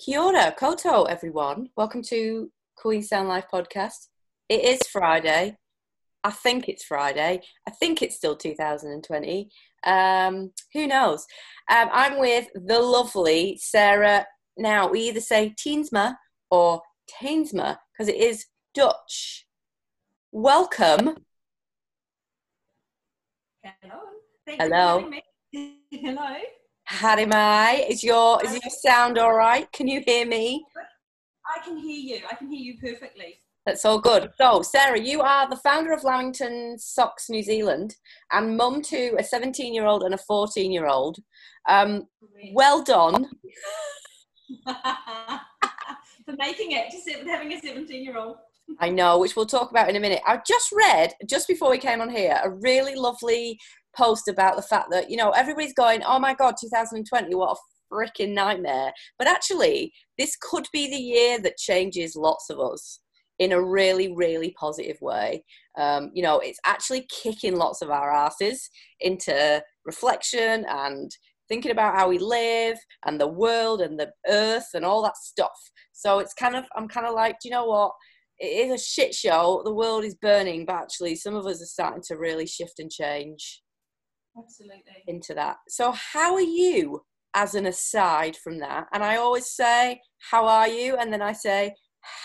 [0.00, 1.68] Kia ora, koutou, everyone.
[1.76, 4.08] Welcome to Queenstown Life podcast.
[4.48, 5.58] It is Friday.
[6.24, 7.42] I think it's Friday.
[7.68, 9.50] I think it's still 2020.
[9.84, 11.26] Um, who knows?
[11.70, 14.24] Um, I'm with the lovely Sarah.
[14.56, 16.14] Now, we either say Teensma
[16.50, 19.46] or Teensma because it is Dutch.
[20.32, 21.18] Welcome.
[23.62, 24.00] Hello.
[24.46, 24.98] Thank Hello.
[24.98, 25.76] You for me.
[25.90, 26.36] Hello.
[26.90, 29.70] Haere mai, is your is your sound all right?
[29.72, 30.64] Can you hear me?
[31.46, 32.24] I can hear you.
[32.30, 33.40] I can hear you perfectly.
[33.64, 34.30] That's all good.
[34.36, 37.94] So, Sarah, you are the founder of Lamington Socks New Zealand
[38.32, 41.18] and mum to a 17 year old and a 14 year old.
[41.68, 42.08] Um,
[42.54, 43.28] well done.
[44.66, 48.36] for making it to having a 17 year old.
[48.78, 50.22] I know, which we'll talk about in a minute.
[50.26, 53.58] I just read, just before we came on here, a really lovely
[53.96, 57.60] post about the fact that, you know, everybody's going, oh my God, 2020, what a
[57.92, 58.92] freaking nightmare.
[59.18, 63.00] But actually, this could be the year that changes lots of us
[63.38, 65.44] in a really, really positive way.
[65.78, 68.68] Um, you know, it's actually kicking lots of our asses
[69.00, 71.10] into reflection and
[71.48, 72.76] thinking about how we live
[73.06, 75.58] and the world and the earth and all that stuff.
[75.92, 77.92] So it's kind of, I'm kind of like, do you know what?
[78.38, 79.62] It is a shit show.
[79.64, 82.90] The world is burning, but actually, some of us are starting to really shift and
[82.90, 83.60] change
[84.38, 85.04] Absolutely.
[85.06, 85.56] into that.
[85.68, 87.02] So, how are you
[87.34, 88.86] as an aside from that?
[88.92, 90.00] And I always say,
[90.30, 90.96] How are you?
[90.96, 91.74] And then I say,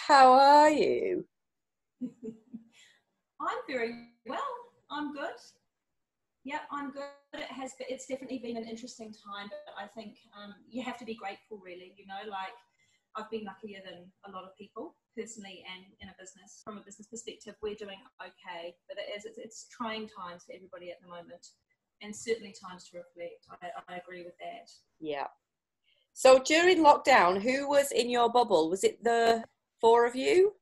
[0.08, 1.26] How are you?
[2.02, 4.40] I'm very well.
[4.90, 5.36] I'm good.
[6.44, 7.10] Yeah, I'm good.
[7.34, 7.74] It has.
[7.78, 11.16] Been, it's definitely been an interesting time, but I think um, you have to be
[11.16, 11.60] grateful.
[11.64, 12.54] Really, you know, like
[13.18, 16.62] I've been luckier than a lot of people personally, and in a business.
[16.64, 19.26] From a business perspective, we're doing okay, but it is.
[19.26, 21.42] It's, it's trying times for everybody at the moment,
[22.02, 23.46] and certainly times to reflect.
[23.62, 24.70] I, I agree with that.
[25.00, 25.28] Yeah.
[26.14, 28.70] So, during lockdown, who was in your bubble?
[28.70, 29.44] Was it the
[29.82, 30.54] four of you?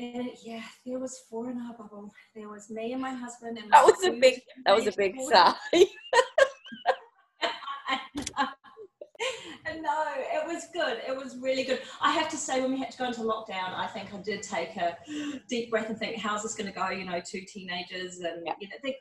[0.00, 2.12] And yeah, there was four in our bubble.
[2.34, 4.40] There was me and my husband, and That was a big.
[4.64, 5.54] That was a big sigh.
[9.80, 10.98] no, it was good.
[11.06, 11.80] It was really good.
[12.00, 14.42] I have to say, when we had to go into lockdown, I think I did
[14.42, 14.96] take a
[15.48, 16.90] deep breath and think, how's this going to go?
[16.90, 18.54] You know, two teenagers, and Yeah.
[18.60, 18.96] you know, they,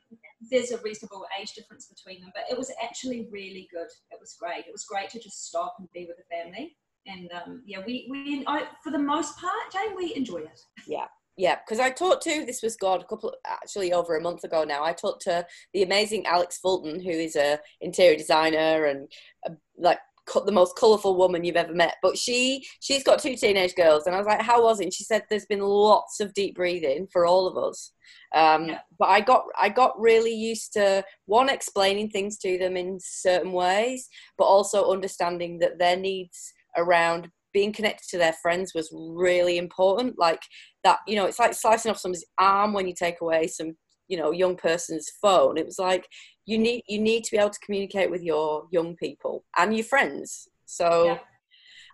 [0.51, 3.87] there's a reasonable age difference between them, but it was actually really good.
[4.11, 4.65] It was great.
[4.67, 6.75] It was great to just stop and be with the family.
[7.07, 10.61] And um, yeah, we, we I, for the most part, Jane, we enjoy it.
[10.87, 11.05] Yeah,
[11.37, 14.63] Yeah, because I talked to this was God a couple actually over a month ago
[14.63, 14.83] now.
[14.83, 19.11] I talked to the amazing Alex Fulton, who is a interior designer and
[19.45, 20.10] a, like co-
[20.45, 21.95] the most colourful woman you've ever met.
[22.01, 24.93] But she she's got two teenage girls, and I was like, "How was it?" And
[24.93, 27.93] she said, "There's been lots of deep breathing for all of us."
[28.33, 28.79] Um, Yeah.
[28.99, 33.51] But I got I got really used to one explaining things to them in certain
[33.51, 39.57] ways, but also understanding that their needs around being connected to their friends was really
[39.57, 40.17] important.
[40.17, 40.41] Like
[40.83, 43.75] that, you know, it's like slicing off someone's arm when you take away some,
[44.07, 45.57] you know, young person's phone.
[45.57, 46.07] It was like
[46.45, 49.85] you need you need to be able to communicate with your young people and your
[49.85, 50.47] friends.
[50.65, 51.19] So Yeah.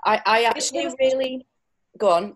[0.06, 1.48] I, I actually really
[1.98, 2.36] go on.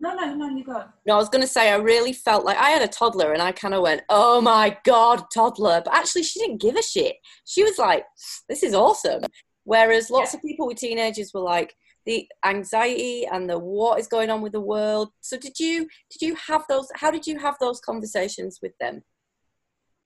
[0.00, 0.84] No, no, no, you go.
[1.06, 3.40] No, I was going to say I really felt like I had a toddler and
[3.40, 7.16] I kind of went, "Oh my god, toddler!" But actually, she didn't give a shit.
[7.44, 8.04] She was like,
[8.48, 9.22] "This is awesome."
[9.64, 10.38] Whereas lots Yeah.
[10.38, 11.74] of people with teenagers were like
[12.06, 15.10] the anxiety and the what is going on with the world.
[15.20, 16.88] So did you did you have those?
[16.96, 19.02] How did you have those conversations with them?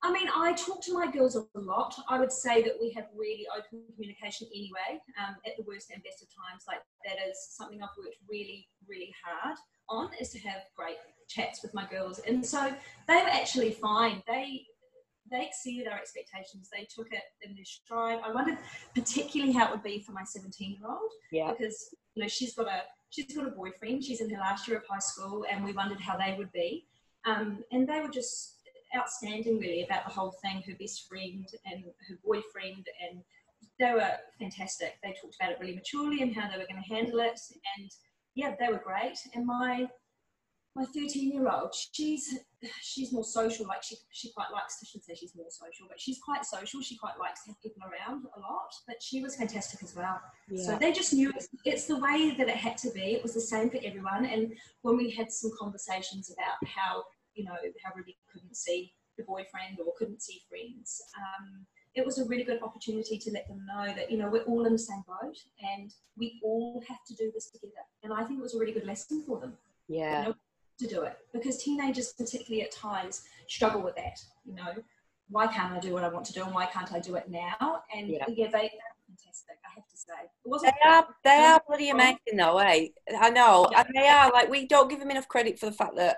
[0.01, 1.93] I mean, I talk to my girls a lot.
[2.07, 5.01] I would say that we have really open communication anyway.
[5.19, 8.67] Um, at the worst and best of times, like that is something I've worked really,
[8.87, 9.57] really hard
[9.89, 12.73] on is to have great chats with my girls, and so
[13.07, 14.23] they were actually fine.
[14.27, 14.65] They
[15.31, 16.69] they exceeded our expectations.
[16.71, 18.19] They took it in their stride.
[18.23, 18.57] I wondered
[18.95, 22.55] particularly how it would be for my 17 year old Yeah, because you know she's
[22.55, 24.03] got a she's got a boyfriend.
[24.03, 26.85] She's in her last year of high school, and we wondered how they would be.
[27.25, 28.58] Um, and they were just
[28.95, 30.63] outstanding, really, about the whole thing.
[30.65, 33.21] Her best friend and her boyfriend, and
[33.79, 34.95] they were fantastic.
[35.03, 37.39] They talked about it really maturely and how they were going to handle it,
[37.77, 37.89] and
[38.35, 39.17] yeah, they were great.
[39.33, 39.87] And my
[40.75, 42.39] my 13 year old, she's
[42.81, 43.65] she's more social.
[43.67, 44.77] Like she she quite likes.
[44.81, 46.81] I shouldn't say she's more social, but she's quite social.
[46.81, 48.71] She quite likes to have people around a lot.
[48.87, 50.19] But she was fantastic as well.
[50.55, 53.13] So they just knew it's, it's the way that it had to be.
[53.13, 54.25] It was the same for everyone.
[54.25, 57.03] And when we had some conversations about how,
[57.39, 61.65] you know, how Ruby couldn't see the boyfriend or couldn't see friends, um,
[61.95, 64.65] it was a really good opportunity to let them know that, you know, we're all
[64.65, 65.37] in the same boat
[65.73, 67.85] and we all have to do this together.
[68.03, 69.53] And I think it was a really good lesson for them
[69.87, 70.35] yeah, know,
[70.79, 74.19] to do it because teenagers, particularly at times, struggle with that.
[74.45, 74.73] You know,
[75.29, 77.29] why can't I do what I want to do and why can't I do it
[77.29, 77.83] now?
[77.95, 78.25] And Yeah.
[78.27, 78.71] yeah, they,
[79.07, 79.57] fantastic.
[79.65, 80.13] I have to say.
[80.13, 80.25] say.
[80.45, 80.73] It wasn't.
[80.83, 82.87] They are they are bloody amazing though, eh?
[83.19, 83.83] I know, Yeah.
[83.83, 86.17] and they are like we don't give them enough credit for the fact that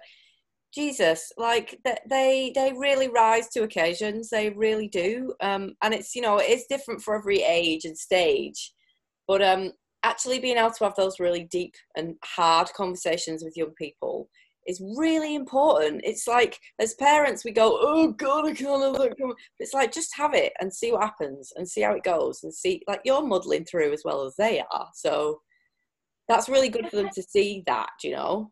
[0.73, 1.77] Jesus, like
[2.09, 4.29] they they really rise to occasions.
[4.29, 8.73] They really do, um, and it's you know it's different for every age and stage,
[9.27, 9.71] but um,
[10.03, 14.29] actually being able to have those really deep and hard conversations with young people
[14.67, 16.01] is really important.
[16.03, 19.17] It's like as parents we go, oh god, I can't have that.
[19.19, 22.41] come-" It's like just have it and see what happens and see how it goes
[22.43, 24.89] and see like you're muddling through as well as they are.
[24.93, 25.41] So
[26.27, 28.51] that's really good for them to see that, you know.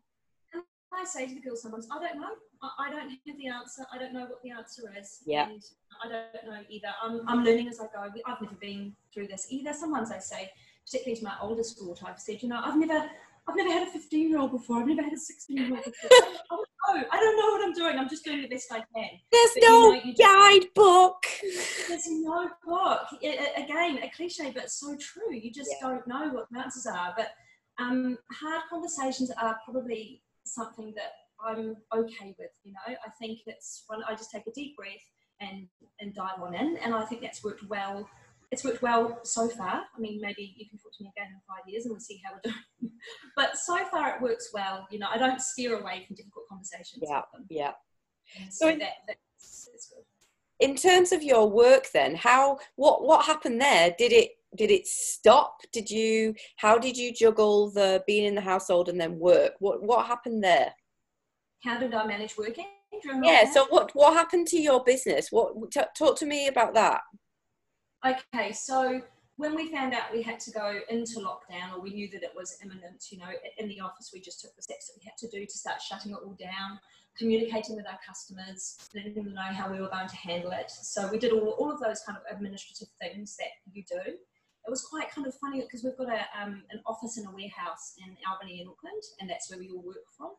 [0.92, 2.28] I say to the girls sometimes, I don't know.
[2.62, 3.86] I, I don't have the answer.
[3.92, 5.20] I don't know what the answer is.
[5.24, 5.48] Yeah.
[5.48, 5.62] And
[6.04, 6.88] I don't know either.
[7.02, 8.10] I'm, I'm learning as I go.
[8.26, 9.72] I've never been through this either.
[9.72, 10.50] Sometimes I say,
[10.84, 13.08] particularly to my oldest daughter, I've said, you know, I've never,
[13.48, 14.80] I've never had a 15 year old before.
[14.80, 16.10] I've never had a 16 year old before.
[16.12, 16.20] I
[16.50, 16.60] don't
[16.96, 17.08] know.
[17.12, 17.98] I don't know what I'm doing.
[17.98, 19.10] I'm just doing the best I can.
[19.30, 21.24] There's But, no you just- guidebook.
[21.88, 23.06] There's no book.
[23.22, 25.32] I- I- again, a cliche, but so true.
[25.34, 25.88] You just Yeah.
[25.88, 27.14] don't know what the answers are.
[27.16, 27.28] But
[27.78, 31.12] um, hard conversations are probably something that
[31.44, 32.50] I'm okay with.
[32.64, 34.90] You know, I think it's when I just take a deep breath
[35.40, 35.66] and
[36.00, 38.08] and dive on in, and I think that's worked well.
[38.50, 39.82] It's worked well so far.
[39.96, 42.20] I mean, maybe you can talk to me again in five years and we'll see
[42.24, 42.92] how we're doing.
[43.36, 44.88] but so far, it works well.
[44.90, 47.18] You know, I don't steer away from difficult conversations Yeah.
[47.20, 47.46] with them.
[47.48, 47.72] Yeah.
[48.50, 50.04] So So- that, that's, that's good.
[50.58, 53.94] In terms of your work then, how what what happened there?
[53.96, 55.58] Did it did it stop?
[55.72, 59.52] Did you how did you juggle the being in the household and then work?
[59.58, 60.72] What what happened there?
[61.62, 62.66] How did I manage working?
[63.22, 65.28] Yeah, so what what happened to your business?
[65.30, 67.00] What t- talk to me about that.
[68.04, 69.00] Okay, so
[69.36, 72.32] when we found out we had to go into lockdown, or we knew that it
[72.36, 75.16] was imminent, you know, in the office, we just took the steps that we had
[75.16, 76.78] to do to start shutting it all down,
[77.16, 80.70] communicating with our customers, letting them know how we were going to handle it.
[80.70, 84.12] So we did all, all of those kind of administrative things that you do.
[84.70, 87.30] It was quite kind of funny because we've got a, um, an office and a
[87.32, 90.30] warehouse in Albany in Auckland, and that's where we all work from.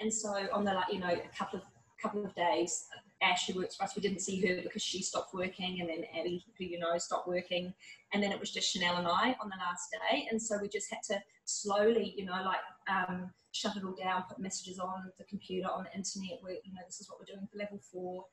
[0.00, 1.64] And so on the like, you know, a couple of
[2.02, 2.86] couple of days,
[3.22, 6.02] Ash, who works for us, we didn't see her because she stopped working, and then
[6.18, 7.72] Abby, who you know, stopped working,
[8.12, 10.68] and then it was just Chanel and I on the last day, and so we
[10.68, 12.58] just had to slowly, you know, like
[12.90, 16.74] um, shut it all down, put messages on the computer, on the internet, where you
[16.74, 18.24] know this is what we're doing for level four,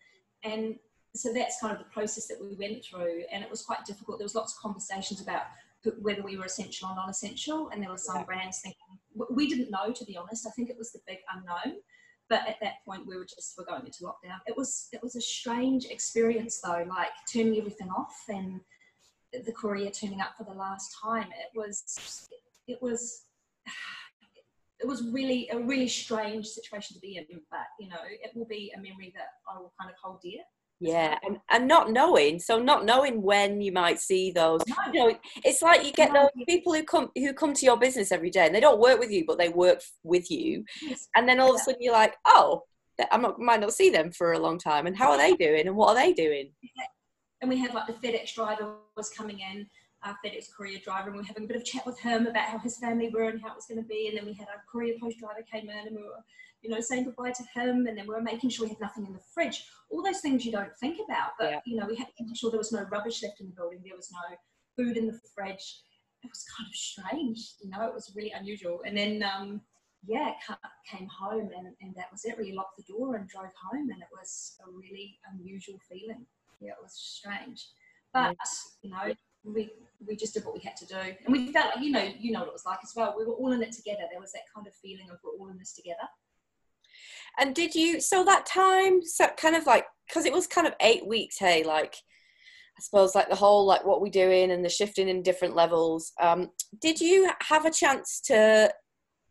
[0.43, 0.79] and
[1.15, 4.19] so that's kind of the process that we went through, and it was quite difficult.
[4.19, 5.43] There was lots of conversations about
[6.01, 8.23] whether we were essential or non-essential, and there were some Yeah.
[8.23, 8.79] brands thinking
[9.29, 10.47] we didn't know, to be honest.
[10.47, 11.81] I think it was the big unknown
[12.29, 15.15] but at that point we were just we're going into lockdown it was it was
[15.15, 18.59] a strange experience though like turning everything off and
[19.45, 22.27] the courier turning up for the last time it was
[22.67, 23.25] it was
[24.79, 28.45] it was really a really strange situation to be in but you know it will
[28.45, 30.41] be a memory that i will kind of hold dear
[30.79, 34.61] Yeah, and, and not knowing, so not knowing when you might see those.
[34.67, 38.11] You know, it's like you get those people who come who come to your business
[38.11, 40.65] every day, and they don't work with you, but they work with you,
[41.15, 42.63] and then all of a sudden you're like, oh,
[43.11, 45.67] I might might not see them for a long time, and how are they doing,
[45.67, 46.51] and what are they doing?
[47.43, 49.67] and we had like the FedEx driver was coming in,
[50.03, 52.47] our FedEx courier driver, and we were having a bit of chat with him about
[52.47, 54.07] how his family were and how it was going to be.
[54.07, 56.23] And then we had our CourierPost driver came in, and we were,
[56.63, 59.05] you know, saying goodbye to him, and then we were making sure we had nothing
[59.05, 59.65] in the fridge.
[59.89, 61.59] All those things you don't think about, but Yeah.
[61.65, 63.81] you know, we had to make sure there was no rubbish left in the building,
[63.83, 64.37] there was no
[64.75, 65.83] food in the fridge.
[66.23, 68.81] It was kind of strange, you know, it was really unusual.
[68.85, 69.61] And then, um,
[70.05, 70.33] yeah,
[70.89, 72.37] came home, and, and that was it.
[72.37, 76.25] We locked the door and drove home, and it was a really unusual feeling
[76.63, 77.67] yeah, it was strange.
[78.13, 78.35] But
[78.81, 79.71] you know, we
[80.05, 82.31] we just did what we had to do, and we felt like you know you
[82.31, 83.15] know what it was like as well.
[83.17, 84.03] We were all in it together.
[84.09, 86.07] There was that kind of feeling of we're all in this together.
[87.39, 90.73] And did you so that time so kind of like because it was kind of
[90.81, 91.95] eight weeks, hey, like
[92.77, 96.11] I suppose like the whole like what we're doing and the shifting in different levels.
[96.21, 96.49] Um,
[96.81, 98.71] did you have a chance to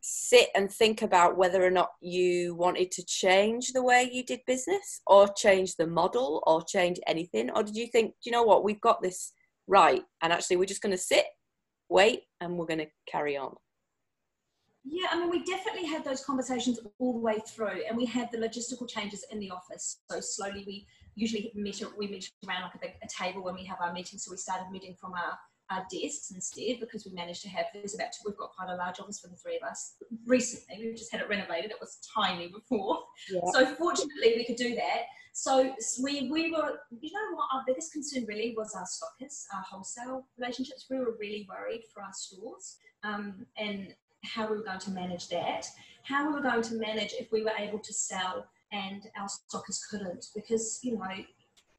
[0.00, 4.40] sit and think about whether or not you wanted to change the way you did
[4.46, 7.50] business or change the model or change anything?
[7.50, 9.32] Or did you think, "Do you know what, we've got this
[9.68, 11.26] right and actually we're just gonna sit,
[11.88, 13.56] wait, and we're gonna carry on?
[14.84, 18.30] Yeah, I mean, we definitely had those conversations all the way through, and we had
[18.32, 19.98] the logistical changes in the office.
[20.10, 23.64] So slowly, we usually meet we meet around like a big a table when we
[23.64, 24.24] have our meetings.
[24.24, 25.38] So we started meeting from our
[25.70, 28.76] our desks instead because we managed to have there's about two, we've got quite a
[28.76, 29.94] large office for the three of us.
[30.26, 31.70] Recently, we've just had it renovated.
[31.70, 32.98] It was tiny before,
[33.30, 33.40] Yeah.
[33.52, 35.02] so fortunately we could do that.
[35.32, 39.62] So we we were you know what our biggest concern really was our stockists, our
[39.62, 40.86] wholesale relationships.
[40.90, 45.28] We were really worried for our stores um, and how we were going to manage
[45.28, 45.66] that,
[46.04, 49.84] how we were going to manage if we were able to sell and our stockers
[49.90, 51.08] couldn't, because you know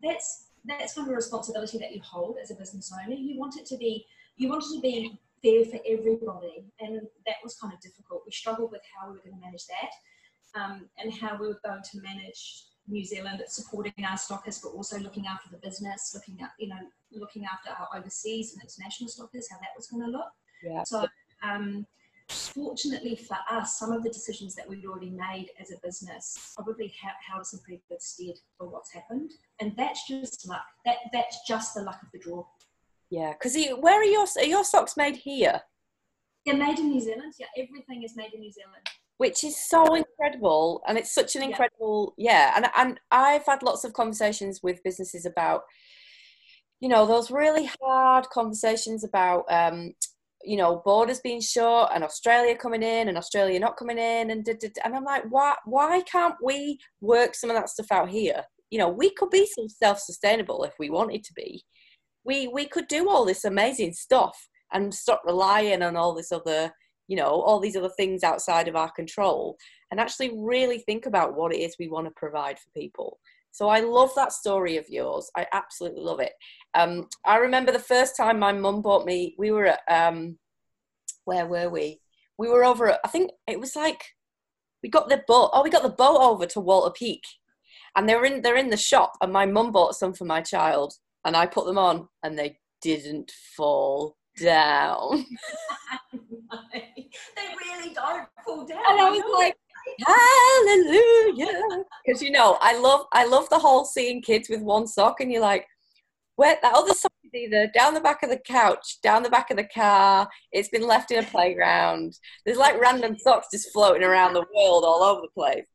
[0.01, 3.15] that's that's kind of a responsibility that you hold as a business owner.
[3.15, 4.05] You want it to be
[4.37, 8.23] you wanted to be there for everybody, and that was kind of difficult.
[8.25, 11.59] We struggled with how we were going to manage that, um, and how we were
[11.65, 16.41] going to manage New Zealand supporting our stockers, but also looking after the business, looking
[16.41, 16.79] at you know
[17.11, 20.31] looking after our overseas and international stockers, how that was going to look.
[20.63, 20.83] Yeah.
[20.83, 21.07] So.
[21.41, 21.85] Um,
[22.29, 26.93] fortunately for us, some of the decisions that we'd already made as a business probably
[26.97, 29.31] held us in pretty good stead for what's happened.
[29.59, 30.65] And that's just luck.
[30.85, 32.45] That that's just the luck of the draw.
[33.09, 35.61] Yeah, because where are your are your socks made here?
[36.45, 37.33] They're made in New Zealand.
[37.39, 38.87] Yeah, everything is made in New Zealand.
[39.17, 42.31] Which is so incredible, and it's such an incredible yeah.
[42.31, 42.53] yeah.
[42.55, 45.61] And and I've had lots of conversations with businesses about,
[46.79, 49.93] you know, those really hard conversations about um,
[50.43, 54.47] you know borders being shut and australia coming in and australia not coming in and
[54.47, 58.43] and i'm like why why can't we work some of that stuff out here?
[58.69, 61.63] You know we could be some self-sustainable if we wanted to be.
[62.25, 64.37] We we could do all this amazing stuff
[64.71, 66.71] and stop relying on all this other
[67.07, 69.57] you know all these other things outside of our control
[69.91, 73.19] and actually really think about what it is we want to provide for people
[73.53, 76.33] so i love that story of yours i absolutely love it
[76.75, 79.35] um, I remember the first time my mum bought me.
[79.37, 80.37] We were at um,
[81.25, 82.01] where were we?
[82.37, 82.91] We were over.
[82.91, 84.03] At, I think it was like
[84.81, 85.51] we got the boat.
[85.53, 87.21] Oh, we got the boat over to Walter Peak,
[87.95, 89.13] and they're in they're in the shop.
[89.21, 90.93] And my mum bought some for my child,
[91.25, 95.25] and I put them on, and they didn't fall down.
[96.73, 97.05] they
[97.65, 98.81] really don't fall down.
[98.89, 99.55] And I was like,
[100.05, 105.19] hallelujah because you know i love i love the whole seeing kids with one sock
[105.21, 105.67] and you're like
[106.35, 109.51] where that other sock is either down the back of the couch, down the back
[109.51, 112.17] of the car, it's been left in a playground.
[112.45, 115.65] There's like random socks just floating around the world all over the place.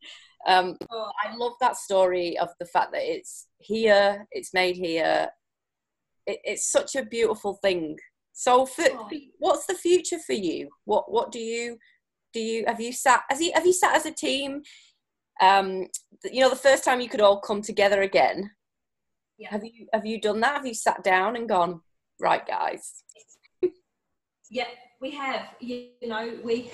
[0.47, 1.11] Um, oh.
[1.25, 5.29] I love that story of the fact that it's here, it's made here.
[6.27, 7.97] It, it's such a beautiful thing.
[8.33, 9.09] So, for, oh.
[9.39, 10.69] what's the future for you?
[10.85, 11.79] What What do you
[12.33, 12.41] do?
[12.41, 14.63] You have you sat as you have you sat as a team?
[15.41, 15.87] Um,
[16.25, 18.51] you know, the first time you could all come together again
[19.39, 19.51] yeah.
[19.51, 20.55] Have you have you done that?
[20.55, 21.81] Have you sat down and gone,
[22.21, 23.05] right, guys?
[24.51, 24.67] yeah,
[25.01, 25.55] we have.
[25.61, 26.73] You know, we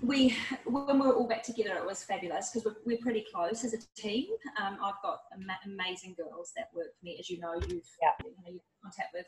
[0.00, 3.64] we when we were all back together, it was fabulous because we're, we're pretty close
[3.64, 4.26] as a team.
[4.62, 5.18] Um, I've got
[5.66, 7.54] amazing girls that work for me, as you know.
[7.54, 8.12] You've yeah.
[8.24, 9.26] you know, you've contact with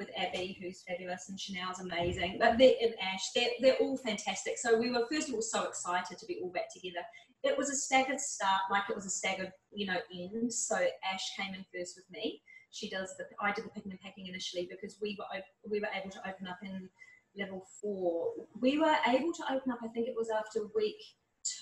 [0.00, 2.38] with Abby, who's fabulous, and Chanel's amazing.
[2.40, 4.58] But they're, and Ash, they're, they're all fantastic.
[4.58, 7.04] So we were first of all so excited to be all back together
[7.42, 10.52] it was a staggered start, like it was a staggered, you know, end.
[10.52, 12.42] So Ash came in first with me.
[12.70, 15.88] She does the, I did the picking and packing initially because we were we were
[15.94, 16.88] able to open up in
[17.36, 18.32] level four.
[18.60, 19.78] We were able to open up.
[19.82, 21.00] I think it was after week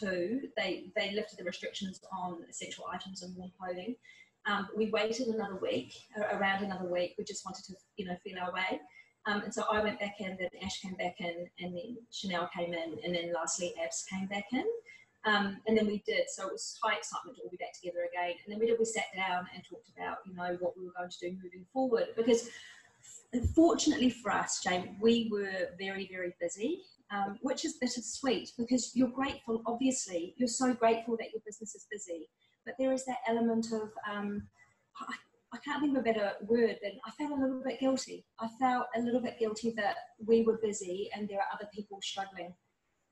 [0.00, 0.40] two.
[0.56, 3.94] They they lifted the restrictions on essential items and warm clothing.
[4.48, 5.92] Um, we waited another week,
[6.32, 7.14] around another week.
[7.18, 8.80] We just wanted to, you know, feel our way.
[9.26, 12.48] Um, and so I went back in, then Ash came back in, and then Chanel
[12.56, 14.64] came in, and then lastly Abs came back in.
[15.26, 18.06] Um, and then we did, so it was high excitement to all be back together
[18.10, 18.36] again.
[18.44, 20.92] And then we did, we sat down and talked about, you know, what we were
[20.96, 22.06] going to do moving forward.
[22.16, 22.48] Because
[23.54, 29.08] fortunately for us, Jane, we were very, very busy, um, which is bittersweet because you're
[29.08, 32.28] grateful, obviously, you're so grateful that your business is busy.
[32.68, 34.42] But there is that element of, um,
[35.00, 35.14] I,
[35.54, 38.26] I can't think of a better word than I felt a little bit guilty.
[38.38, 39.96] I felt a little bit guilty that
[40.26, 42.52] we were busy and there are other people struggling.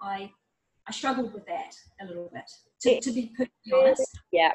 [0.03, 0.31] I
[0.87, 2.45] I struggled with that a little bit,
[2.83, 4.21] to, to be perfectly honest.
[4.31, 4.53] Yeah,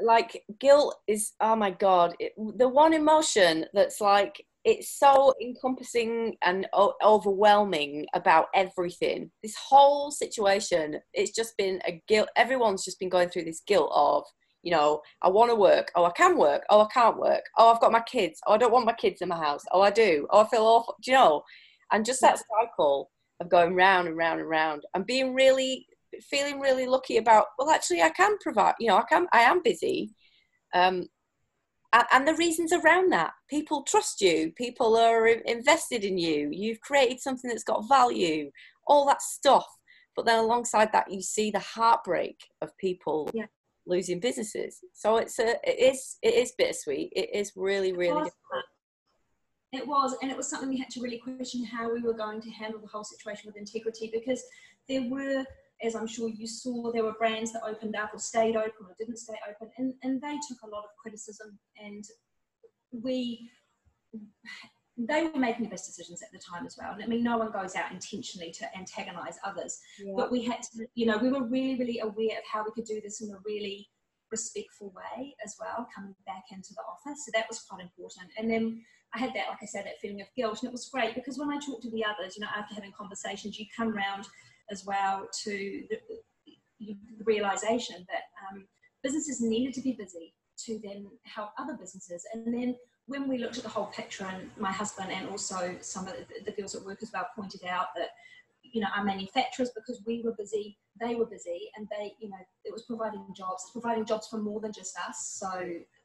[0.00, 6.34] like guilt is, oh my God, it, the one emotion that's like, it's so encompassing
[6.42, 9.30] and o- overwhelming about everything.
[9.40, 12.28] This whole situation, it's just been a guilt.
[12.36, 14.24] Everyone's just been going through this guilt of,
[14.64, 15.92] you know, I want to work.
[15.94, 16.64] Oh, I can work.
[16.68, 17.44] Oh, I can't work.
[17.56, 18.40] Oh, I've got my kids.
[18.44, 19.62] Oh, I don't want my kids in my house.
[19.70, 20.26] Oh, I do.
[20.30, 20.96] Oh, I feel awful.
[21.00, 21.42] Do you know?
[21.92, 25.86] And just that cycle of going round and round and round and being really
[26.28, 29.60] feeling really lucky about well actually i can provide you know i can i am
[29.62, 30.10] busy
[30.74, 31.06] um,
[32.12, 33.32] and the reasons around that.
[33.48, 34.52] People trust you.
[34.56, 36.50] People are invested in you.
[36.52, 38.50] You've created something that's got value.
[38.86, 39.66] All that stuff.
[40.14, 43.46] But then alongside that you see the heartbreak of people yeah.
[43.86, 44.78] losing businesses.
[44.94, 47.12] So it's a it is it is bittersweet.
[47.14, 48.64] It is really really difficult
[49.72, 52.40] it was, and it was something we had to really question how we were going
[52.40, 54.42] to handle the whole situation with integrity because
[54.88, 55.44] there were,
[55.82, 58.94] as I'm sure you saw, there were brands that opened up or stayed open or
[58.98, 61.58] didn't stay open, and, and they took a lot of criticism.
[61.82, 62.04] And
[62.92, 63.50] we,
[64.96, 66.92] they were making the best decisions at the time as well.
[66.92, 70.14] And I mean, no one goes out intentionally to antagonize others, yeah.
[70.16, 72.86] but we had to, you know, we were really, really aware of how we could
[72.86, 73.88] do this in a really
[74.30, 77.26] respectful way as well, coming back into the office.
[77.26, 78.30] So that was quite important.
[78.38, 78.82] And then
[79.14, 80.62] I had that, like I said, that feeling of guilt.
[80.62, 82.92] And it was great because when I talked to the others, you know, after having
[82.92, 84.26] conversations, you come round
[84.70, 85.98] as well to the,
[86.80, 88.66] the realization that um,
[89.02, 92.24] businesses needed to be busy to then help other businesses.
[92.32, 96.06] And then when we looked at the whole picture, and my husband and also some
[96.08, 98.08] of the, the girls at work as well pointed out that
[98.62, 102.36] you know our manufacturers because we were busy they were busy and they you know
[102.64, 103.64] it was providing jobs.
[103.64, 105.36] It's providing jobs for more than just us.
[105.40, 105.50] So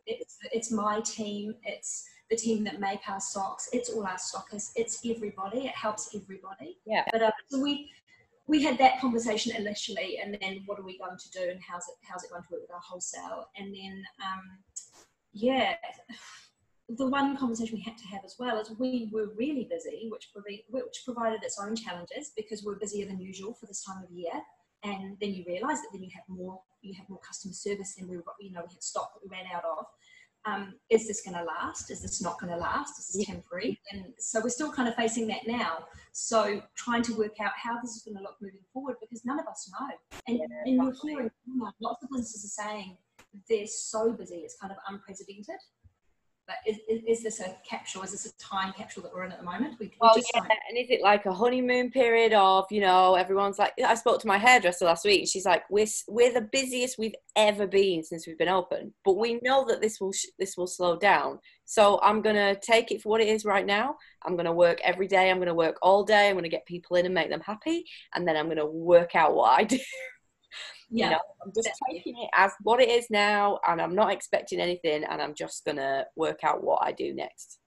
[0.06, 4.72] it's it's my team it's the team that make our socks it's all our stockers
[4.76, 6.78] it's everybody it helps everybody.
[6.86, 7.04] Yeah.
[7.12, 7.90] But uh, so we
[8.48, 11.88] we had that conversation initially and then what are we going to do and how's
[11.88, 14.58] it how's it going to work with our wholesale and then um
[15.34, 15.76] yeah
[16.98, 20.30] the one conversation we had to have as well is we were really busy, which,
[20.70, 24.34] which provided its own challenges because we're busier than usual for this time of year.
[24.84, 28.08] And then you realise that then you have more you have more customer service than
[28.08, 29.86] we you know we had stock that we ran out of.
[30.46, 31.92] Um, is this going to last?
[31.92, 33.00] Is this not going to last?
[33.00, 33.80] Is this temporary?
[33.92, 35.86] And so we're still kind of facing that now.
[36.14, 39.40] So trying to work out how this is going to look moving forward because none
[39.40, 39.88] of us know.
[40.28, 41.32] And, yeah, and you're hearing
[41.80, 42.98] lots of businesses are saying
[43.48, 45.60] they're so busy, it's kind of unprecedented
[46.66, 48.04] is, is, this a capsule?
[48.04, 49.76] Is this a time capsule that we're in at the moment?
[49.80, 50.42] We, we well, yeah.
[50.42, 54.28] And is it like a honeymoon period of, you know, everyone's like, I spoke to
[54.28, 55.28] my hairdresser last week.
[55.28, 59.40] she's like, we're, we're the busiest we've ever been since we've been open, but we
[59.44, 61.40] know that this will, this will slow down.
[61.66, 63.96] So I'm going to take it for what it is right now.
[64.24, 65.30] I'm going to work every day.
[65.30, 66.28] I'm going to work all day.
[66.28, 67.86] I'm going to get people in and make them happy.
[68.14, 69.78] And then I'm going to work out what I do.
[70.92, 71.06] Yeah.
[71.06, 74.60] You know, I'm just taking it as what it is now, and I'm not expecting
[74.60, 77.60] anything, and I'm just gonna work out what I do next.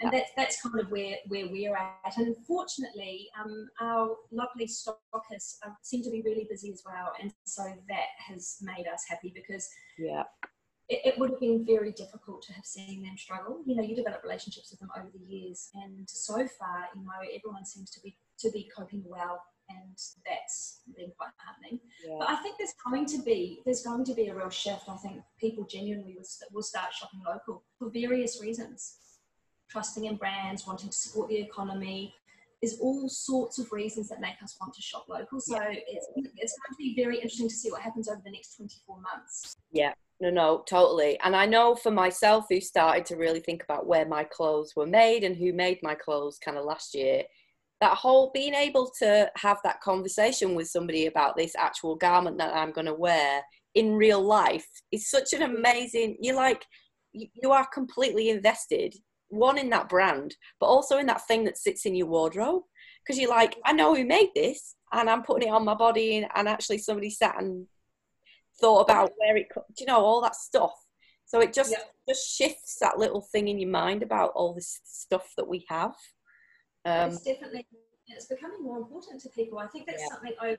[0.00, 2.16] And that's that's kind of where where we're at.
[2.18, 7.32] And fortunately, um, our lovely stockers uh, seem to be really busy as well, and
[7.46, 9.66] so that has made us happy because
[9.98, 10.24] yeah.
[10.90, 13.62] It, it would have been very difficult to have seen them struggle.
[13.64, 17.24] You know, you develop relationships with them over the years, and so far, you know,
[17.34, 21.80] everyone seems to be to be coping well and that's been quite heartening.
[22.06, 22.16] Yeah.
[22.18, 24.88] But I think there's going to be there's going to be a real shift.
[24.88, 28.96] I think people genuinely will, will start shopping local for various reasons,
[29.70, 32.14] trusting in brands, wanting to support the economy.
[32.62, 35.40] There's all sorts of reasons that make us want to shop local.
[35.40, 35.70] So yeah.
[35.70, 38.96] it's it's going to be very interesting to see what happens over the next 24
[39.00, 39.56] months.
[39.72, 41.18] Yeah, no, no, totally.
[41.20, 44.86] And I know for myself, who started to really think about where my clothes were
[44.86, 47.24] made and who made my clothes kind of last year,
[47.84, 52.56] that whole being able to have that conversation with somebody about this actual garment that
[52.56, 53.42] I'm going to wear
[53.74, 56.64] in real life is such an amazing you're like
[57.12, 58.94] you are completely invested
[59.28, 62.62] one in that brand but also in that thing that sits in your wardrobe.
[63.04, 66.16] Because you're like I know who made this and I'm putting it on my body
[66.16, 67.66] and, and actually somebody sat and
[68.62, 70.72] thought about where it you know all that stuff.
[71.26, 71.74] So it just
[72.08, 75.92] just shifts that little thing in your mind about all this stuff that we have
[76.84, 77.66] um, it's definitely
[78.06, 79.58] it's becoming more important to people.
[79.58, 80.08] I think that's yeah.
[80.08, 80.58] something over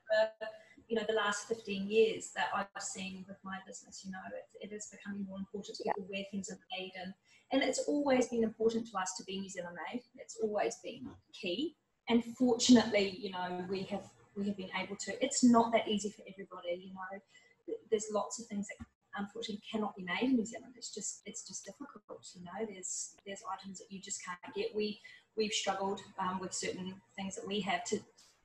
[0.88, 4.04] you know the last 15 years that I've seen with my business.
[4.06, 6.18] You know, it, it is becoming more important to people yeah.
[6.18, 7.14] where things are made, and
[7.52, 10.02] and it's always been important to us to be New Zealand made.
[10.16, 11.76] It's always been key,
[12.10, 15.24] and fortunately, you know, we have we have been able to.
[15.24, 16.86] It's not that easy for everybody.
[16.88, 18.86] You know, there's lots of things that
[19.18, 20.74] unfortunately cannot be made in New Zealand.
[20.76, 22.28] It's just it's just difficult.
[22.36, 24.76] You know, there's there's items that you just can't get.
[24.76, 25.00] We
[25.38, 28.00] we've struggled um, with certain things that we have to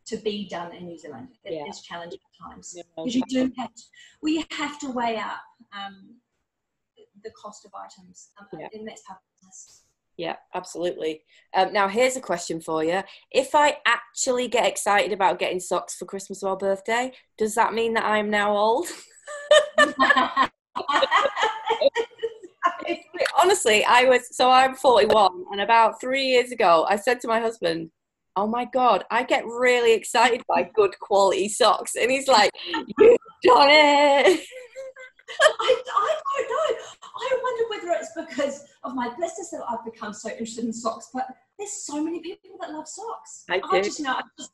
[0.07, 1.29] to be done in New Zealand.
[1.44, 1.70] It yeah.
[1.70, 3.83] is challenging at times because you do have to,
[4.22, 5.40] we have to weigh up
[5.72, 6.16] um,
[7.22, 8.66] the cost of items, um, yeah.
[8.72, 9.83] and that's part of business.
[10.16, 11.22] Yeah, absolutely.
[11.55, 13.03] Um, now, here's a question for you.
[13.31, 17.94] If I actually get excited about getting socks for Christmas or birthday, does that mean
[17.94, 18.88] that I'm now old?
[23.40, 27.40] honestly, I was so I'm 41, and about three years ago, I said to my
[27.40, 27.90] husband,
[28.37, 33.18] "Oh my god, I get really excited by good quality socks," and he's like, "You've
[33.42, 34.40] done it."
[35.40, 36.83] I, I don't know.
[37.03, 41.11] I wonder whether it's because of my business that I've become so interested in socks,
[41.12, 41.26] but
[41.59, 43.44] there's so many people that love socks.
[43.48, 44.50] I, I just, you know, I, just,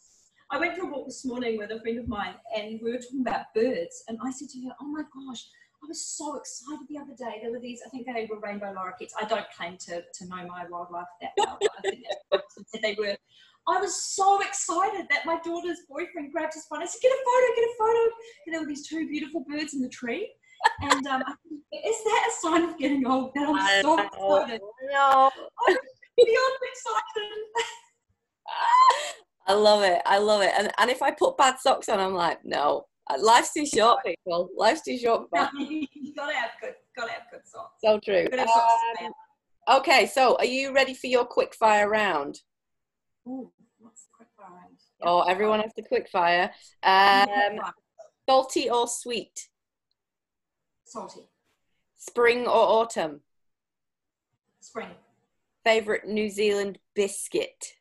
[0.50, 2.98] I went for a walk this morning with a friend of mine, and we were
[2.98, 5.44] talking about birds, and I said to her, "Oh my gosh."
[5.82, 7.40] I was so excited the other day.
[7.42, 9.12] There were these, I think they were rainbow lorikeets.
[9.20, 13.16] I don't claim to, to know my wildlife that well, but I think they were.
[13.68, 16.82] I was so excited that my daughter's boyfriend grabbed his phone.
[16.82, 18.14] I said, "Get a photo, get a photo."
[18.46, 20.32] And there were these two beautiful birds in the tree.
[20.82, 21.22] And um,
[21.72, 23.32] is that a sign of getting old?
[23.34, 24.60] That I'm so excited.
[24.90, 25.30] No.
[25.68, 25.76] I'm
[26.16, 27.38] beyond excited.
[29.48, 30.00] I love it.
[30.06, 30.52] I love it.
[30.56, 32.86] And and if I put bad socks on, I'm like, no,
[33.18, 34.50] life's too short, people.
[34.56, 35.28] Life's too short.
[35.58, 37.80] you gotta have good, gotta have good socks.
[37.82, 38.26] So true.
[38.38, 39.12] Um,
[39.68, 42.40] Okay, so are you ready for your quick fire round?
[43.26, 44.76] Ooh, what's the quick fire round?
[45.02, 46.52] Oh, everyone has to quick fire.
[46.84, 47.60] Um,
[48.28, 49.48] salty or sweet?
[50.84, 51.22] Salty.
[51.96, 53.22] Spring or autumn?
[54.60, 54.90] Spring.
[55.64, 57.72] Favorite New Zealand biscuit?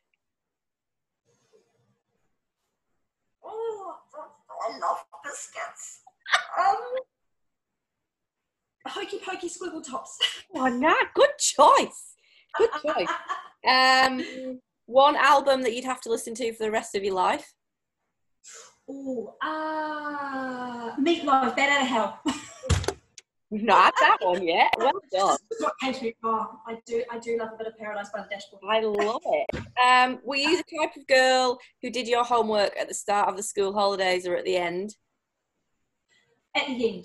[3.44, 3.94] Oh,
[4.68, 6.00] I love biscuits.
[6.58, 6.76] Um,
[8.86, 10.18] hokey pokey squiggle tops.
[10.54, 12.14] Oh, nah, good choice.
[12.56, 13.08] Good choice.
[13.66, 17.52] Um, one album that you'd have to listen to for the rest of your life?
[19.42, 22.20] Ah, uh, Meat Loaf, Bat Out of Hell.
[23.50, 24.72] We've not had that one yet.
[24.78, 25.36] Well done.
[25.58, 26.14] What came to me?
[26.22, 28.62] Oh, I do, I do love a bit of Paradise by the Dashboard.
[28.68, 29.62] I love it.
[29.84, 33.36] Um, were you the type of girl who did your homework at the start of
[33.36, 34.94] the school holidays or at the end?
[36.56, 37.04] At the end.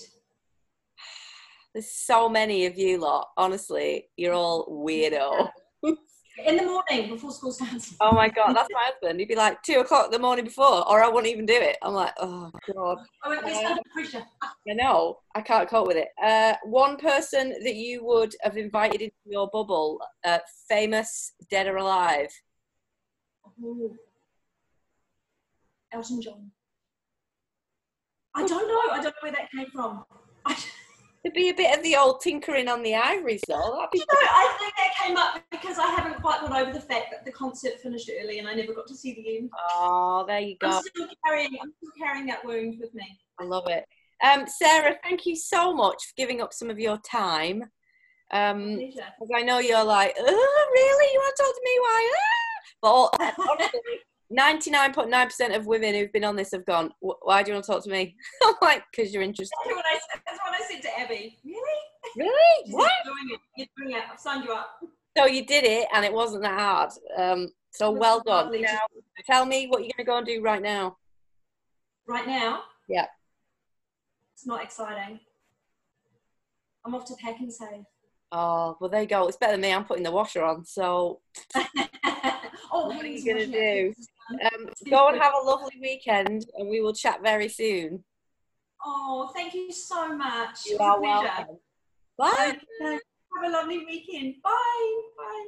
[1.73, 3.29] There's so many of you lot.
[3.37, 5.49] Honestly, you're all weirdo.
[6.45, 7.93] In the morning before school starts.
[7.99, 9.19] Oh my god, that's my husband.
[9.19, 11.77] He'd be like two o'clock the morning before, or I wouldn't even do it.
[11.83, 12.97] I'm like, oh god.
[13.23, 14.23] Oh, it's under pressure.
[14.41, 15.19] I know.
[15.35, 16.07] I can't cope with it.
[16.23, 21.77] Uh, one person that you would have invited into your bubble, uh, famous, dead or
[21.77, 22.29] alive.
[23.61, 23.93] Ooh.
[25.93, 26.51] Elton John.
[28.35, 28.93] I don't know.
[28.93, 30.03] I don't know where that came from.
[30.45, 30.57] I,
[31.23, 33.75] There'd be a bit of the old tinkering on the ivories, though.
[33.75, 36.73] That'd be you know, I think that came up because I haven't quite got over
[36.73, 39.51] the fact that the concert finished early and I never got to see the end.
[39.75, 40.67] Oh, there you go.
[40.67, 41.57] I'm still carrying.
[41.61, 43.05] I'm still carrying that wound with me.
[43.39, 43.85] I love it.
[44.23, 47.63] Um, Sarah, thank you so much for giving up some of your time.
[48.31, 48.79] Um,
[49.35, 51.13] I know you're like, oh, really?
[51.13, 51.79] You want to talk to me?
[51.81, 52.11] Why?
[52.15, 52.31] Ah?
[52.81, 53.99] But honestly,
[54.31, 57.83] 99.9% of women who've been on this have gone, why do you want to talk
[57.83, 58.15] to me?
[58.43, 59.53] I'm like, because you're interested.
[59.65, 61.37] That's what, I, that's what I said to Abby.
[61.43, 61.59] Really?
[62.15, 62.65] Really?
[62.65, 62.91] She said, What?
[63.05, 63.39] You're doing it.
[63.57, 64.03] You're doing it.
[64.11, 64.79] I've signed you up.
[65.17, 66.91] So you did it and it wasn't that hard.
[67.17, 68.61] Um, so well done.
[68.61, 68.79] Now,
[69.29, 70.97] tell me what you're going to go and do right now.
[72.07, 72.63] Right now?
[72.87, 73.07] Yeah.
[74.33, 75.19] It's not exciting.
[76.85, 77.85] I'm off to Pak'nSave.
[78.31, 79.27] Oh, well, there you go.
[79.27, 79.73] It's better than me.
[79.73, 80.65] I'm putting the washer on.
[80.65, 81.19] So
[82.71, 83.95] oh, What are you gonna washing it.
[84.29, 88.03] Um, go and have a lovely weekend and we will chat very soon.
[88.83, 90.65] Oh, thank you so much.
[90.65, 91.59] You are welcome.
[92.17, 92.57] Bye.
[92.81, 92.99] Okay.
[93.35, 94.35] Have a lovely weekend.
[94.43, 95.01] Bye.
[95.17, 95.47] Bye.